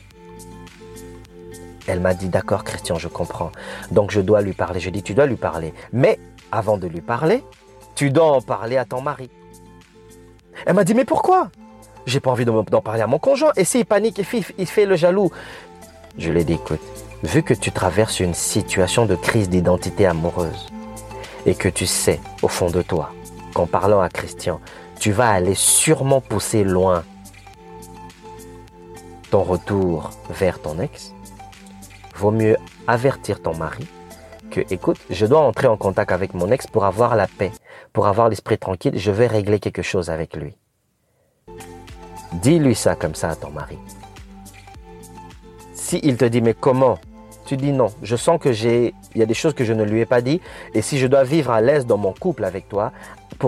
Elle 1.88 2.00
m'a 2.00 2.14
dit, 2.14 2.30
d'accord 2.30 2.64
Christian, 2.64 2.98
je 2.98 3.08
comprends. 3.08 3.52
Donc 3.92 4.12
je 4.12 4.22
dois 4.22 4.42
lui 4.42 4.54
parler. 4.54 4.80
Je 4.80 4.90
dis, 4.90 5.04
tu 5.04 5.14
dois 5.14 5.26
lui 5.26 5.36
parler. 5.36 5.74
Mais 5.94 6.20
avant 6.52 6.78
de 6.78 6.88
lui 6.88 7.02
parler, 7.02 7.44
tu 7.96 8.10
dois 8.10 8.32
en 8.32 8.42
parler 8.42 8.78
à 8.78 8.86
ton 8.86 9.02
mari. 9.02 9.30
Elle 10.66 10.74
m'a 10.74 10.84
dit, 10.84 10.94
mais 10.94 11.06
pourquoi? 11.06 11.50
J'ai 12.06 12.20
pas 12.20 12.32
envie 12.32 12.46
d'en 12.46 12.64
parler 12.82 13.02
à 13.02 13.08
mon 13.08 13.20
conjoint. 13.20 13.52
Et 13.56 13.64
s'il 13.64 13.86
panique 13.86 14.20
et 14.20 14.26
il 14.58 14.68
fait 14.68 14.86
le 14.86 14.96
jaloux 14.96 15.32
Je 16.18 16.32
lui 16.32 16.42
ai 16.42 16.44
dit, 16.44 16.54
écoute, 16.54 16.82
vu 17.24 17.44
que 17.44 17.54
tu 17.54 17.72
traverses 17.72 18.20
une 18.20 18.34
situation 18.34 19.06
de 19.06 19.16
crise 19.16 19.50
d'identité 19.50 20.06
amoureuse 20.06 20.68
et 21.46 21.56
que 21.56 21.70
tu 21.70 21.86
sais 21.86 22.20
au 22.42 22.48
fond 22.48 22.70
de 22.70 22.82
toi 22.82 23.12
qu'en 23.54 23.68
parlant 23.68 24.02
à 24.02 24.10
Christian, 24.10 24.60
tu 25.00 25.12
vas 25.12 25.30
aller 25.30 25.56
sûrement 25.56 26.22
pousser 26.22 26.64
loin 26.64 27.04
ton 29.32 29.44
retour 29.44 30.12
vers 30.30 30.62
ton 30.62 30.80
ex, 30.80 31.15
vaut 32.16 32.32
mieux 32.32 32.58
avertir 32.88 33.42
ton 33.42 33.56
mari 33.56 33.88
que, 34.52 34.62
écoute, 34.70 34.98
je 35.10 35.26
dois 35.26 35.40
entrer 35.40 35.68
en 35.68 35.78
contact 35.78 36.12
avec 36.12 36.34
mon 36.34 36.52
ex 36.52 36.68
pour 36.68 36.86
avoir 36.86 37.16
la 37.16 37.28
paix, 37.28 37.52
pour 37.94 38.08
avoir 38.08 38.30
l'esprit 38.30 38.58
tranquille, 38.58 38.94
je 38.96 39.12
vais 39.12 39.28
régler 39.28 39.60
quelque 39.60 39.82
chose 39.82 40.10
avec 40.10 40.36
lui. 40.36 40.56
Dis-lui 42.34 42.76
ça 42.76 42.96
comme 42.96 43.16
ça 43.16 43.30
à 43.30 43.36
ton 43.36 43.50
mari. 43.50 43.78
Si 45.74 46.00
il 46.04 46.18
te 46.18 46.26
dit 46.26 46.42
mais 46.42 46.54
comment? 46.54 47.00
Tu 47.46 47.58
dis 47.58 47.72
non, 47.72 47.88
je 48.02 48.16
sens 48.16 48.40
que 48.42 48.52
j'ai 48.52 48.94
il 49.14 49.20
y 49.20 49.24
a 49.24 49.28
des 49.28 49.36
choses 49.36 49.54
que 49.54 49.64
je 49.64 49.74
ne 49.74 49.84
lui 49.84 50.02
ai 50.02 50.06
pas 50.06 50.22
dit 50.22 50.42
et 50.74 50.82
si 50.82 50.98
je 50.98 51.06
dois 51.06 51.24
vivre 51.24 51.52
à 51.52 51.62
l'aise 51.62 51.86
dans 51.86 51.98
mon 51.98 52.12
couple 52.12 52.44
avec 52.44 52.68
toi 52.68 52.92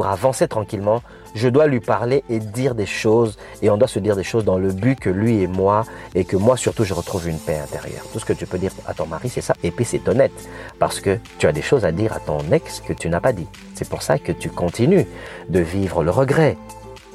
avancer 0.06 0.48
tranquillement, 0.48 1.02
je 1.36 1.50
dois 1.50 1.68
lui 1.68 1.80
parler 1.80 2.24
et 2.30 2.40
dire 2.40 2.76
des 2.76 2.86
choses 2.86 3.38
et 3.62 3.70
on 3.70 3.78
doit 3.78 3.88
se 3.88 4.00
dire 4.00 4.16
des 4.16 4.24
choses 4.24 4.46
dans 4.46 4.58
le 4.58 4.72
but 4.72 5.00
que 5.00 5.10
lui 5.10 5.42
et 5.42 5.48
moi 5.48 5.86
et 6.16 6.26
que 6.26 6.36
moi 6.36 6.58
surtout 6.58 6.84
je 6.84 6.94
retrouve 6.94 7.28
une 7.28 7.40
paix 7.40 7.60
intérieure. 7.60 8.04
Tout 8.12 8.20
ce 8.20 8.26
que 8.26 8.34
tu 8.34 8.46
peux 8.46 8.58
dire 8.58 8.72
à 8.88 8.94
ton 8.94 9.06
mari 9.06 9.30
c'est 9.30 9.42
ça 9.42 9.54
et 9.64 9.72
puis 9.72 9.86
c'est 9.86 10.08
honnête 10.08 10.32
parce 10.80 11.00
que 11.00 11.18
tu 11.38 11.48
as 11.48 11.52
des 11.52 11.62
choses 11.62 11.86
à 11.86 11.92
dire 11.92 12.14
à 12.14 12.20
ton 12.20 12.40
ex 12.52 12.82
que 12.82 12.94
tu 12.94 13.10
n'as 13.10 13.20
pas 13.20 13.34
dit. 13.34 13.48
C'est 13.76 13.88
pour 13.88 14.02
ça 14.02 14.18
que 14.18 14.32
tu 14.32 14.50
continues 14.50 15.06
de 15.50 15.60
vivre 15.60 16.04
le 16.04 16.12
regret. 16.12 16.58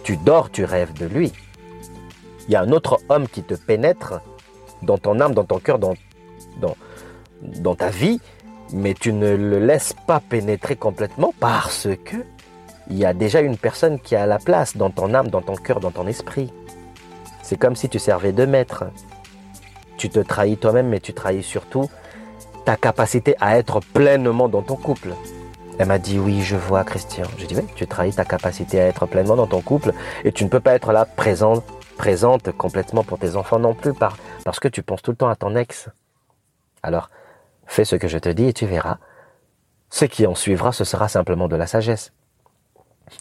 Tu 0.04 0.16
dors, 0.16 0.50
tu 0.50 0.64
rêves 0.64 0.92
de 0.94 1.06
lui. 1.06 1.32
Il 2.48 2.52
y 2.52 2.56
a 2.56 2.62
un 2.62 2.72
autre 2.72 2.98
homme 3.08 3.28
qui 3.28 3.42
te 3.42 3.54
pénètre 3.54 4.20
dans 4.82 4.98
ton 4.98 5.20
âme, 5.20 5.32
dans 5.34 5.44
ton 5.44 5.58
cœur, 5.58 5.78
dans, 5.78 5.94
dans, 6.60 6.76
dans 7.40 7.74
ta 7.74 7.90
vie, 7.90 8.20
mais 8.72 8.94
tu 8.94 9.12
ne 9.12 9.34
le 9.34 9.58
laisses 9.58 9.94
pas 10.06 10.20
pénétrer 10.20 10.76
complètement 10.76 11.32
parce 11.38 11.88
que 12.04 12.16
il 12.90 12.98
y 12.98 13.04
a 13.04 13.14
déjà 13.14 13.40
une 13.40 13.56
personne 13.56 13.98
qui 13.98 14.16
a 14.16 14.26
la 14.26 14.38
place 14.38 14.76
dans 14.76 14.90
ton 14.90 15.14
âme, 15.14 15.28
dans 15.28 15.42
ton 15.42 15.56
cœur, 15.56 15.80
dans 15.80 15.90
ton 15.90 16.06
esprit. 16.06 16.52
C'est 17.42 17.56
comme 17.56 17.76
si 17.76 17.88
tu 17.88 17.98
servais 17.98 18.32
de 18.32 18.44
maître. 18.46 18.84
Tu 19.96 20.08
te 20.08 20.20
trahis 20.20 20.56
toi-même, 20.56 20.88
mais 20.88 21.00
tu 21.00 21.12
trahis 21.12 21.42
surtout 21.42 21.88
ta 22.64 22.76
capacité 22.76 23.36
à 23.40 23.58
être 23.58 23.80
pleinement 23.80 24.48
dans 24.48 24.62
ton 24.62 24.76
couple. 24.76 25.14
Elle 25.78 25.88
m'a 25.88 25.98
dit 25.98 26.18
oui, 26.18 26.42
je 26.42 26.56
vois 26.56 26.84
Christian. 26.84 27.26
Je 27.38 27.46
dis 27.46 27.56
oui, 27.56 27.64
tu 27.74 27.86
trahis 27.86 28.12
ta 28.12 28.24
capacité 28.24 28.80
à 28.80 28.86
être 28.86 29.06
pleinement 29.06 29.36
dans 29.36 29.46
ton 29.46 29.60
couple 29.60 29.92
et 30.24 30.32
tu 30.32 30.44
ne 30.44 30.48
peux 30.48 30.60
pas 30.60 30.74
être 30.74 30.92
là 30.92 31.04
présente, 31.04 31.64
présente 31.96 32.52
complètement 32.52 33.04
pour 33.04 33.18
tes 33.18 33.36
enfants 33.36 33.58
non 33.58 33.74
plus 33.74 33.92
parce 34.44 34.60
que 34.60 34.68
tu 34.68 34.82
penses 34.82 35.02
tout 35.02 35.10
le 35.10 35.16
temps 35.16 35.28
à 35.28 35.36
ton 35.36 35.56
ex. 35.56 35.88
Alors, 36.82 37.10
fais 37.66 37.84
ce 37.84 37.96
que 37.96 38.08
je 38.08 38.18
te 38.18 38.28
dis 38.28 38.46
et 38.46 38.52
tu 38.52 38.66
verras. 38.66 38.98
Ce 39.90 40.04
qui 40.04 40.26
en 40.26 40.34
suivra, 40.34 40.72
ce 40.72 40.84
sera 40.84 41.08
simplement 41.08 41.48
de 41.48 41.56
la 41.56 41.66
sagesse. 41.66 42.12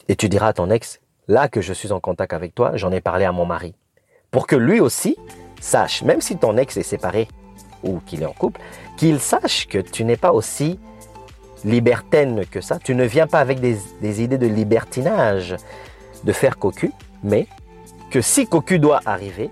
Et 0.07 0.15
tu 0.15 0.29
diras 0.29 0.47
à 0.47 0.53
ton 0.53 0.69
ex, 0.69 0.99
là 1.27 1.47
que 1.47 1.61
je 1.61 1.73
suis 1.73 1.91
en 1.91 1.99
contact 1.99 2.33
avec 2.33 2.55
toi, 2.55 2.71
j'en 2.75 2.91
ai 2.91 3.01
parlé 3.01 3.25
à 3.25 3.31
mon 3.31 3.45
mari. 3.45 3.73
Pour 4.31 4.47
que 4.47 4.55
lui 4.55 4.79
aussi 4.79 5.17
sache, 5.59 6.03
même 6.03 6.21
si 6.21 6.37
ton 6.37 6.57
ex 6.57 6.77
est 6.77 6.83
séparé 6.83 7.27
ou 7.83 7.99
qu'il 8.05 8.21
est 8.21 8.25
en 8.25 8.33
couple, 8.33 8.61
qu'il 8.97 9.19
sache 9.19 9.67
que 9.67 9.79
tu 9.79 10.03
n'es 10.03 10.17
pas 10.17 10.31
aussi 10.31 10.79
libertaine 11.65 12.45
que 12.45 12.61
ça. 12.61 12.79
Tu 12.79 12.95
ne 12.95 13.05
viens 13.05 13.27
pas 13.27 13.39
avec 13.39 13.59
des, 13.59 14.21
idées 14.21 14.37
de 14.37 14.47
libertinage, 14.47 15.55
de 16.23 16.31
faire 16.31 16.57
cocu, 16.57 16.91
mais 17.23 17.47
que 18.09 18.21
si 18.21 18.47
cocu 18.47 18.79
doit 18.79 19.01
arriver, 19.05 19.49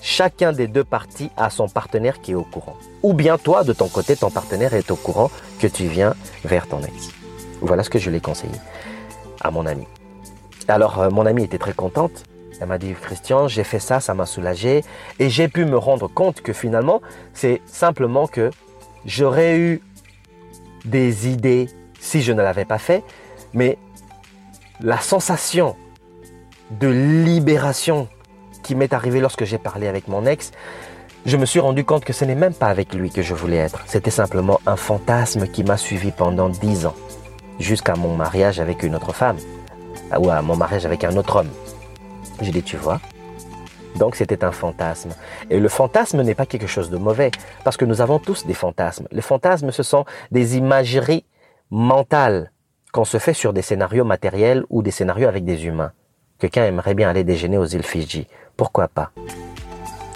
chacun 0.00 0.52
des 0.52 0.66
deux 0.66 0.84
parties 0.84 1.30
a 1.36 1.50
son 1.50 1.68
partenaire 1.68 2.20
qui 2.20 2.32
est 2.32 2.36
au 2.36 2.44
courant. 2.44 2.76
Ou 3.02 3.12
bien 3.12 3.38
toi, 3.38 3.64
de 3.64 3.72
ton 3.72 3.88
côté, 3.88 4.16
ton 4.16 4.30
partenaire 4.30 4.74
est 4.74 4.90
au 4.90 4.96
courant 4.96 5.30
que 5.60 5.66
tu 5.66 5.86
viens 5.86 6.14
vers 6.44 6.66
ton 6.66 6.80
ex. 6.80 7.10
Voilà 7.60 7.82
ce 7.82 7.90
que 7.90 7.98
je 7.98 8.10
l'ai 8.10 8.20
conseillé 8.20 8.54
à 9.42 9.50
mon 9.50 9.66
ami. 9.66 9.86
Alors, 10.68 11.00
euh, 11.00 11.10
mon 11.10 11.26
amie 11.26 11.44
était 11.44 11.58
très 11.58 11.72
contente. 11.72 12.24
Elle 12.60 12.68
m'a 12.68 12.78
dit, 12.78 12.94
Christian, 13.00 13.48
j'ai 13.48 13.64
fait 13.64 13.80
ça, 13.80 14.00
ça 14.00 14.14
m'a 14.14 14.26
soulagé. 14.26 14.84
Et 15.18 15.28
j'ai 15.28 15.48
pu 15.48 15.64
me 15.64 15.76
rendre 15.76 16.08
compte 16.08 16.40
que 16.40 16.52
finalement, 16.52 17.02
c'est 17.34 17.60
simplement 17.66 18.26
que 18.26 18.50
j'aurais 19.04 19.58
eu 19.58 19.82
des 20.84 21.28
idées 21.28 21.68
si 22.00 22.22
je 22.22 22.32
ne 22.32 22.40
l'avais 22.40 22.64
pas 22.64 22.78
fait. 22.78 23.02
Mais 23.52 23.78
la 24.80 24.98
sensation 24.98 25.76
de 26.70 26.88
libération 26.88 28.08
qui 28.62 28.74
m'est 28.74 28.92
arrivée 28.92 29.20
lorsque 29.20 29.44
j'ai 29.44 29.58
parlé 29.58 29.88
avec 29.88 30.06
mon 30.06 30.24
ex, 30.24 30.52
je 31.26 31.36
me 31.36 31.46
suis 31.46 31.60
rendu 31.60 31.84
compte 31.84 32.04
que 32.04 32.12
ce 32.12 32.24
n'est 32.24 32.34
même 32.34 32.54
pas 32.54 32.66
avec 32.66 32.94
lui 32.94 33.10
que 33.10 33.22
je 33.22 33.34
voulais 33.34 33.56
être. 33.56 33.82
C'était 33.86 34.10
simplement 34.10 34.60
un 34.66 34.76
fantasme 34.76 35.46
qui 35.48 35.64
m'a 35.64 35.76
suivi 35.76 36.12
pendant 36.12 36.48
dix 36.48 36.86
ans 36.86 36.94
jusqu'à 37.58 37.94
mon 37.94 38.14
mariage 38.16 38.60
avec 38.60 38.82
une 38.82 38.94
autre 38.94 39.12
femme, 39.12 39.36
ou 40.18 40.30
à 40.30 40.42
mon 40.42 40.56
mariage 40.56 40.86
avec 40.86 41.04
un 41.04 41.16
autre 41.16 41.36
homme. 41.36 41.50
J'ai 42.40 42.52
dit, 42.52 42.62
tu 42.62 42.76
vois, 42.76 43.00
donc 43.96 44.16
c'était 44.16 44.44
un 44.44 44.52
fantasme. 44.52 45.10
Et 45.50 45.60
le 45.60 45.68
fantasme 45.68 46.22
n'est 46.22 46.34
pas 46.34 46.46
quelque 46.46 46.66
chose 46.66 46.90
de 46.90 46.96
mauvais, 46.96 47.30
parce 47.64 47.76
que 47.76 47.84
nous 47.84 48.00
avons 48.00 48.18
tous 48.18 48.46
des 48.46 48.54
fantasmes. 48.54 49.06
Les 49.10 49.22
fantasmes, 49.22 49.70
ce 49.70 49.82
sont 49.82 50.04
des 50.30 50.56
imageries 50.56 51.24
mentales 51.70 52.50
qu'on 52.92 53.04
se 53.04 53.18
fait 53.18 53.34
sur 53.34 53.52
des 53.52 53.62
scénarios 53.62 54.04
matériels 54.04 54.64
ou 54.70 54.82
des 54.82 54.90
scénarios 54.90 55.28
avec 55.28 55.44
des 55.44 55.66
humains. 55.66 55.92
Quelqu'un 56.38 56.64
aimerait 56.64 56.94
bien 56.94 57.08
aller 57.08 57.24
déjeuner 57.24 57.56
aux 57.56 57.66
îles 57.66 57.84
Fidji. 57.84 58.26
Pourquoi 58.56 58.88
pas? 58.88 59.12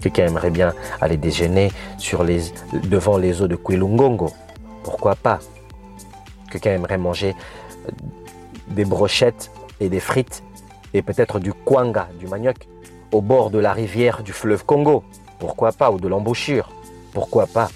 Quelqu'un 0.03 0.27
aimerait 0.27 0.51
bien 0.51 0.75
aller 1.01 1.17
déjeuner 1.17 1.73
devant 2.73 3.17
les 3.17 3.41
eaux 3.43 3.49
de 3.49 3.57
Kwilungongo. 3.57 4.31
Pourquoi 4.83 5.15
pas? 5.15 5.39
Quelqu'un 6.57 6.73
aimerait 6.73 6.97
manger 6.97 7.35
euh, 7.87 7.91
des 8.69 8.87
brochettes 8.87 9.51
et 9.79 9.91
des 9.91 10.01
frites 10.01 10.43
et 10.95 11.03
peut-être 11.03 11.39
du 11.39 11.53
kwanga, 11.53 12.09
du 12.19 12.27
manioc, 12.27 12.57
au 13.13 13.21
bord 13.21 13.51
de 13.51 13.59
la 13.59 13.75
rivière 13.75 14.23
du 14.23 14.33
fleuve 14.33 14.65
Congo. 14.65 15.05
Pourquoi 15.39 15.73
pas 15.73 15.91
Ou 15.91 16.01
de 16.01 16.09
l'embouchure. 16.09 16.71
Pourquoi 17.13 17.47
pas 17.47 17.69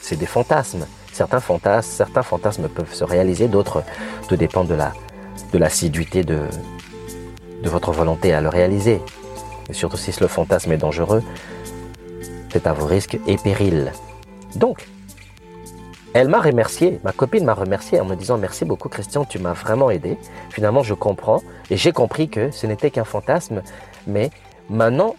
C'est 0.00 0.14
des 0.14 0.26
fantasmes. 0.26 0.86
Certains 1.12 1.40
fantasmes, 1.40 2.68
peuvent 2.68 2.94
se 2.94 3.02
réaliser, 3.02 3.48
d'autres, 3.48 3.82
tout 4.28 4.36
dépend 4.36 4.62
de 4.62 4.74
la 4.74 4.92
de 5.52 5.58
l'assiduité 5.58 6.22
de, 6.22 6.42
de 7.64 7.68
votre 7.68 7.90
volonté 7.90 8.32
à 8.32 8.40
le 8.40 8.48
réaliser. 8.48 9.02
Et 9.68 9.72
surtout 9.72 9.96
si 9.96 10.12
le 10.20 10.28
fantasme 10.28 10.70
est 10.70 10.78
dangereux, 10.78 11.24
c'est 12.52 12.68
à 12.68 12.72
vos 12.72 12.86
risques 12.86 13.18
et 13.26 13.36
périls. 13.38 13.90
Donc, 14.54 14.86
elle 16.18 16.28
m'a 16.28 16.40
remercié, 16.40 16.98
ma 17.04 17.12
copine 17.12 17.44
m'a 17.44 17.52
remercié 17.52 18.00
en 18.00 18.06
me 18.06 18.14
disant 18.14 18.38
merci 18.38 18.64
beaucoup 18.64 18.88
Christian, 18.88 19.24
tu 19.24 19.38
m'as 19.38 19.52
vraiment 19.52 19.90
aidé. 19.90 20.16
Finalement, 20.50 20.82
je 20.82 20.94
comprends 20.94 21.42
et 21.70 21.76
j'ai 21.76 21.92
compris 21.92 22.28
que 22.28 22.50
ce 22.50 22.66
n'était 22.66 22.90
qu'un 22.90 23.04
fantasme, 23.04 23.62
mais 24.06 24.30
maintenant, 24.70 25.14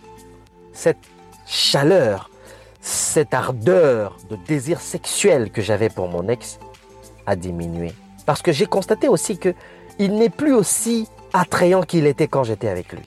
cette 0.73 0.97
chaleur, 1.45 2.31
cette 2.81 3.33
ardeur 3.33 4.17
de 4.29 4.37
désir 4.47 4.79
sexuel 4.81 5.51
que 5.51 5.61
j'avais 5.61 5.89
pour 5.89 6.07
mon 6.07 6.27
ex 6.29 6.59
a 7.27 7.35
diminué. 7.35 7.93
Parce 8.25 8.41
que 8.41 8.51
j'ai 8.51 8.65
constaté 8.65 9.07
aussi 9.07 9.37
que 9.37 9.53
il 9.99 10.15
n'est 10.15 10.29
plus 10.29 10.53
aussi 10.53 11.07
attrayant 11.33 11.83
qu'il 11.83 12.07
était 12.07 12.27
quand 12.27 12.43
j'étais 12.43 12.69
avec 12.69 12.91
lui. 12.91 13.03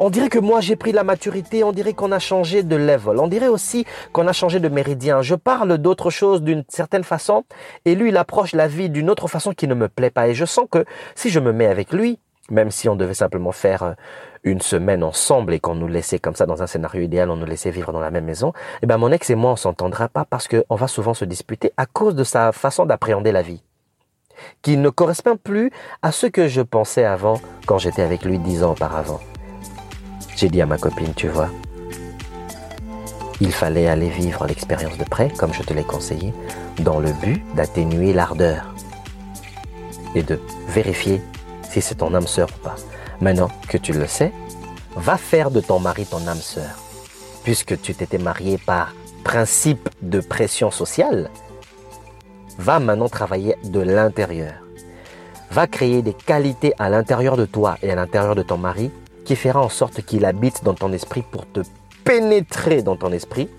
On 0.00 0.10
dirait 0.10 0.28
que 0.28 0.38
moi 0.38 0.60
j'ai 0.60 0.76
pris 0.76 0.92
la 0.92 1.02
maturité, 1.02 1.64
on 1.64 1.72
dirait 1.72 1.92
qu'on 1.92 2.12
a 2.12 2.20
changé 2.20 2.62
de 2.62 2.76
level, 2.76 3.18
on 3.18 3.26
dirait 3.26 3.48
aussi 3.48 3.84
qu'on 4.12 4.28
a 4.28 4.32
changé 4.32 4.60
de 4.60 4.68
méridien. 4.68 5.22
Je 5.22 5.34
parle 5.34 5.76
d'autre 5.76 6.10
chose 6.10 6.42
d'une 6.42 6.64
certaine 6.68 7.02
façon 7.02 7.44
et 7.84 7.96
lui 7.96 8.10
il 8.10 8.16
approche 8.16 8.52
la 8.52 8.68
vie 8.68 8.90
d'une 8.90 9.10
autre 9.10 9.26
façon 9.26 9.52
qui 9.52 9.66
ne 9.66 9.74
me 9.74 9.88
plaît 9.88 10.10
pas. 10.10 10.28
Et 10.28 10.34
je 10.34 10.44
sens 10.44 10.66
que 10.70 10.84
si 11.16 11.30
je 11.30 11.40
me 11.40 11.52
mets 11.52 11.66
avec 11.66 11.92
lui, 11.92 12.20
même 12.48 12.70
si 12.70 12.88
on 12.88 12.94
devait 12.94 13.12
simplement 13.12 13.50
faire 13.50 13.82
euh, 13.82 13.92
une 14.44 14.60
semaine 14.60 15.02
ensemble 15.02 15.52
et 15.52 15.58
qu'on 15.58 15.74
nous 15.74 15.88
laissait 15.88 16.20
comme 16.20 16.36
ça 16.36 16.46
dans 16.46 16.62
un 16.62 16.68
scénario 16.68 17.02
idéal, 17.02 17.28
on 17.30 17.36
nous 17.36 17.44
laissait 17.44 17.72
vivre 17.72 17.92
dans 17.92 18.00
la 18.00 18.12
même 18.12 18.24
maison, 18.24 18.52
eh 18.82 18.86
ben 18.86 18.98
mon 18.98 19.10
ex 19.10 19.28
et 19.30 19.34
moi 19.34 19.50
on 19.50 19.56
s'entendra 19.56 20.08
pas 20.08 20.24
parce 20.24 20.46
qu'on 20.46 20.76
va 20.76 20.86
souvent 20.86 21.12
se 21.12 21.24
disputer 21.24 21.72
à 21.76 21.86
cause 21.86 22.14
de 22.14 22.24
sa 22.24 22.52
façon 22.52 22.86
d'appréhender 22.86 23.32
la 23.32 23.42
vie 23.42 23.62
qui 24.62 24.76
ne 24.76 24.88
correspond 24.88 25.36
plus 25.36 25.72
à 26.02 26.12
ce 26.12 26.28
que 26.28 26.46
je 26.46 26.62
pensais 26.62 27.04
avant 27.04 27.40
quand 27.66 27.78
j'étais 27.78 28.02
avec 28.02 28.24
lui 28.24 28.38
dix 28.38 28.62
ans 28.62 28.70
auparavant. 28.70 29.18
J'ai 30.38 30.48
dit 30.48 30.62
à 30.62 30.66
ma 30.66 30.78
copine, 30.78 31.12
tu 31.14 31.26
vois, 31.26 31.50
il 33.40 33.50
fallait 33.50 33.88
aller 33.88 34.08
vivre 34.08 34.46
l'expérience 34.46 34.96
de 34.96 35.02
près, 35.02 35.30
comme 35.30 35.52
je 35.52 35.64
te 35.64 35.74
l'ai 35.74 35.82
conseillé, 35.82 36.32
dans 36.78 37.00
le 37.00 37.12
but 37.12 37.44
d'atténuer 37.56 38.12
l'ardeur 38.12 38.72
et 40.14 40.22
de 40.22 40.38
vérifier 40.68 41.20
si 41.68 41.80
c'est 41.80 41.96
ton 41.96 42.14
âme 42.14 42.28
sœur 42.28 42.46
ou 42.56 42.62
pas. 42.62 42.76
Maintenant 43.20 43.50
que 43.68 43.78
tu 43.78 43.92
le 43.92 44.06
sais, 44.06 44.32
va 44.94 45.16
faire 45.16 45.50
de 45.50 45.60
ton 45.60 45.80
mari 45.80 46.06
ton 46.06 46.24
âme 46.28 46.38
sœur. 46.40 46.78
Puisque 47.42 47.80
tu 47.80 47.96
t'étais 47.96 48.18
marié 48.18 48.58
par 48.58 48.94
principe 49.24 49.88
de 50.02 50.20
pression 50.20 50.70
sociale, 50.70 51.30
va 52.58 52.78
maintenant 52.78 53.08
travailler 53.08 53.56
de 53.64 53.80
l'intérieur. 53.80 54.54
Va 55.50 55.66
créer 55.66 56.00
des 56.00 56.14
qualités 56.14 56.74
à 56.78 56.90
l'intérieur 56.90 57.36
de 57.36 57.44
toi 57.44 57.76
et 57.82 57.90
à 57.90 57.96
l'intérieur 57.96 58.36
de 58.36 58.42
ton 58.42 58.56
mari 58.56 58.92
qui 59.28 59.36
fera 59.36 59.60
en 59.60 59.68
sorte 59.68 60.00
qu'il 60.00 60.24
habite 60.24 60.64
dans 60.64 60.72
ton 60.72 60.90
esprit 60.90 61.20
pour 61.20 61.44
te 61.46 61.60
pénétrer 62.02 62.80
dans 62.80 62.96
ton 62.96 63.12
esprit 63.12 63.50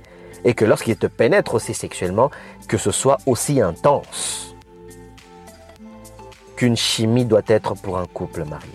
et 0.43 0.55
que 0.55 0.65
lorsqu'il 0.65 0.97
te 0.97 1.05
pénètre 1.05 1.53
aussi 1.53 1.75
sexuellement, 1.75 2.31
que 2.67 2.79
ce 2.79 2.89
soit 2.89 3.19
aussi 3.27 3.61
intense 3.61 4.55
qu'une 6.55 6.75
chimie 6.75 7.23
doit 7.23 7.43
être 7.45 7.75
pour 7.75 7.99
un 7.99 8.07
couple 8.07 8.45
marié. 8.45 8.73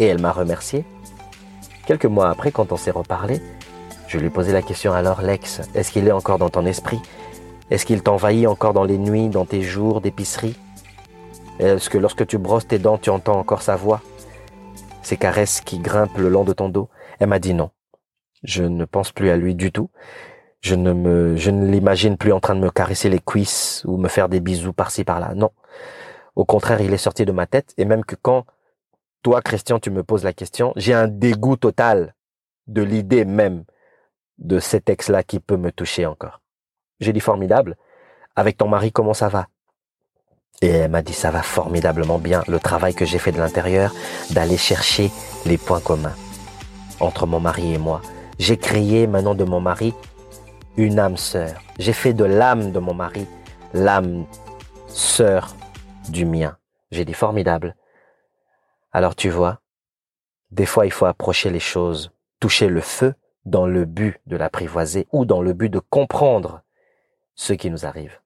Et 0.00 0.06
elle 0.06 0.20
m'a 0.20 0.32
remercié. 0.32 0.84
Quelques 1.86 2.06
mois 2.06 2.28
après, 2.28 2.50
quand 2.50 2.72
on 2.72 2.76
s'est 2.76 2.90
reparlé, 2.90 3.40
Je 4.08 4.18
lui 4.18 4.30
posais 4.30 4.52
la 4.52 4.62
question 4.62 4.92
alors, 4.94 5.20
Lex, 5.20 5.60
est-ce 5.74 5.92
qu'il 5.92 6.08
est 6.08 6.12
encore 6.12 6.38
dans 6.38 6.48
ton 6.48 6.66
esprit? 6.66 7.00
Est-ce 7.70 7.86
qu'il 7.86 8.02
t'envahit 8.02 8.48
encore 8.48 8.72
dans 8.72 8.84
les 8.84 8.98
nuits, 8.98 9.28
dans 9.28 9.44
tes 9.44 9.62
jours 9.62 10.00
d'épicerie? 10.00 10.56
Est-ce 11.60 11.88
que 11.88 11.98
lorsque 11.98 12.26
tu 12.26 12.38
brosses 12.38 12.66
tes 12.66 12.78
dents, 12.78 12.98
tu 12.98 13.10
entends 13.10 13.38
encore 13.38 13.62
sa 13.62 13.76
voix? 13.76 14.00
Ses 15.08 15.16
caresses 15.16 15.62
qui 15.62 15.78
grimpent 15.78 16.18
le 16.18 16.28
long 16.28 16.44
de 16.44 16.52
ton 16.52 16.68
dos 16.68 16.90
Elle 17.18 17.28
m'a 17.28 17.38
dit 17.38 17.54
non. 17.54 17.70
Je 18.42 18.62
ne 18.62 18.84
pense 18.84 19.10
plus 19.10 19.30
à 19.30 19.38
lui 19.38 19.54
du 19.54 19.72
tout. 19.72 19.88
Je 20.60 20.74
ne 20.74 20.92
me, 20.92 21.34
je 21.34 21.50
ne 21.50 21.66
l'imagine 21.66 22.18
plus 22.18 22.30
en 22.30 22.40
train 22.40 22.54
de 22.54 22.60
me 22.60 22.68
caresser 22.68 23.08
les 23.08 23.18
cuisses 23.18 23.82
ou 23.86 23.96
me 23.96 24.08
faire 24.08 24.28
des 24.28 24.40
bisous 24.40 24.74
par-ci 24.74 25.04
par-là. 25.04 25.34
Non. 25.34 25.50
Au 26.36 26.44
contraire, 26.44 26.82
il 26.82 26.92
est 26.92 26.98
sorti 26.98 27.24
de 27.24 27.32
ma 27.32 27.46
tête 27.46 27.72
et 27.78 27.86
même 27.86 28.04
que 28.04 28.16
quand 28.16 28.44
toi, 29.22 29.40
Christian, 29.40 29.78
tu 29.78 29.90
me 29.90 30.02
poses 30.02 30.24
la 30.24 30.34
question, 30.34 30.74
j'ai 30.76 30.92
un 30.92 31.08
dégoût 31.08 31.56
total 31.56 32.14
de 32.66 32.82
l'idée 32.82 33.24
même 33.24 33.64
de 34.36 34.58
cet 34.58 34.90
ex-là 34.90 35.22
qui 35.22 35.40
peut 35.40 35.56
me 35.56 35.72
toucher 35.72 36.04
encore. 36.04 36.42
J'ai 37.00 37.14
dit 37.14 37.20
formidable. 37.20 37.78
Avec 38.36 38.58
ton 38.58 38.68
mari, 38.68 38.92
comment 38.92 39.14
ça 39.14 39.30
va? 39.30 39.48
Et 40.60 40.68
elle 40.68 40.90
m'a 40.90 41.02
dit 41.02 41.12
ça 41.12 41.30
va 41.30 41.42
formidablement 41.42 42.18
bien. 42.18 42.42
Le 42.48 42.58
travail 42.58 42.94
que 42.94 43.04
j'ai 43.04 43.18
fait 43.18 43.32
de 43.32 43.38
l'intérieur, 43.38 43.94
d'aller 44.30 44.56
chercher 44.56 45.10
les 45.46 45.58
points 45.58 45.80
communs 45.80 46.16
entre 47.00 47.26
mon 47.26 47.40
mari 47.40 47.74
et 47.74 47.78
moi. 47.78 48.02
J'ai 48.38 48.56
créé 48.56 49.06
maintenant 49.06 49.34
de 49.34 49.44
mon 49.44 49.60
mari 49.60 49.94
une 50.76 50.98
âme 50.98 51.16
sœur. 51.16 51.60
J'ai 51.78 51.92
fait 51.92 52.12
de 52.12 52.24
l'âme 52.24 52.72
de 52.72 52.78
mon 52.78 52.94
mari 52.94 53.26
l'âme 53.74 54.26
sœur 54.88 55.54
du 56.08 56.24
mien. 56.24 56.56
J'ai 56.90 57.04
dit 57.04 57.14
formidable. 57.14 57.76
Alors 58.92 59.14
tu 59.14 59.28
vois, 59.28 59.60
des 60.50 60.66
fois 60.66 60.86
il 60.86 60.92
faut 60.92 61.06
approcher 61.06 61.50
les 61.50 61.60
choses, 61.60 62.10
toucher 62.40 62.68
le 62.68 62.80
feu 62.80 63.14
dans 63.44 63.66
le 63.66 63.84
but 63.84 64.20
de 64.26 64.36
l'apprivoiser 64.36 65.06
ou 65.12 65.24
dans 65.24 65.42
le 65.42 65.52
but 65.52 65.68
de 65.68 65.78
comprendre 65.78 66.62
ce 67.34 67.52
qui 67.52 67.70
nous 67.70 67.86
arrive. 67.86 68.18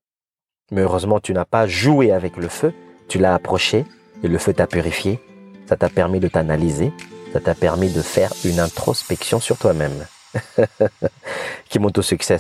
Mais 0.72 0.80
heureusement, 0.80 1.20
tu 1.20 1.34
n'as 1.34 1.44
pas 1.44 1.66
joué 1.66 2.12
avec 2.12 2.38
le 2.38 2.48
feu, 2.48 2.72
tu 3.06 3.18
l'as 3.18 3.34
approché 3.34 3.84
et 4.22 4.28
le 4.28 4.38
feu 4.38 4.54
t'a 4.54 4.66
purifié, 4.66 5.20
ça 5.66 5.76
t'a 5.76 5.90
permis 5.90 6.18
de 6.18 6.28
t'analyser, 6.28 6.92
ça 7.34 7.40
t'a 7.40 7.54
permis 7.54 7.92
de 7.92 8.00
faire 8.00 8.32
une 8.42 8.58
introspection 8.58 9.38
sur 9.38 9.58
toi-même. 9.58 10.06
Qui 11.68 11.78
monte 11.78 11.98
au 11.98 12.02
succès. 12.02 12.38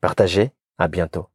Partagez, 0.00 0.50
à 0.76 0.88
bientôt. 0.88 1.28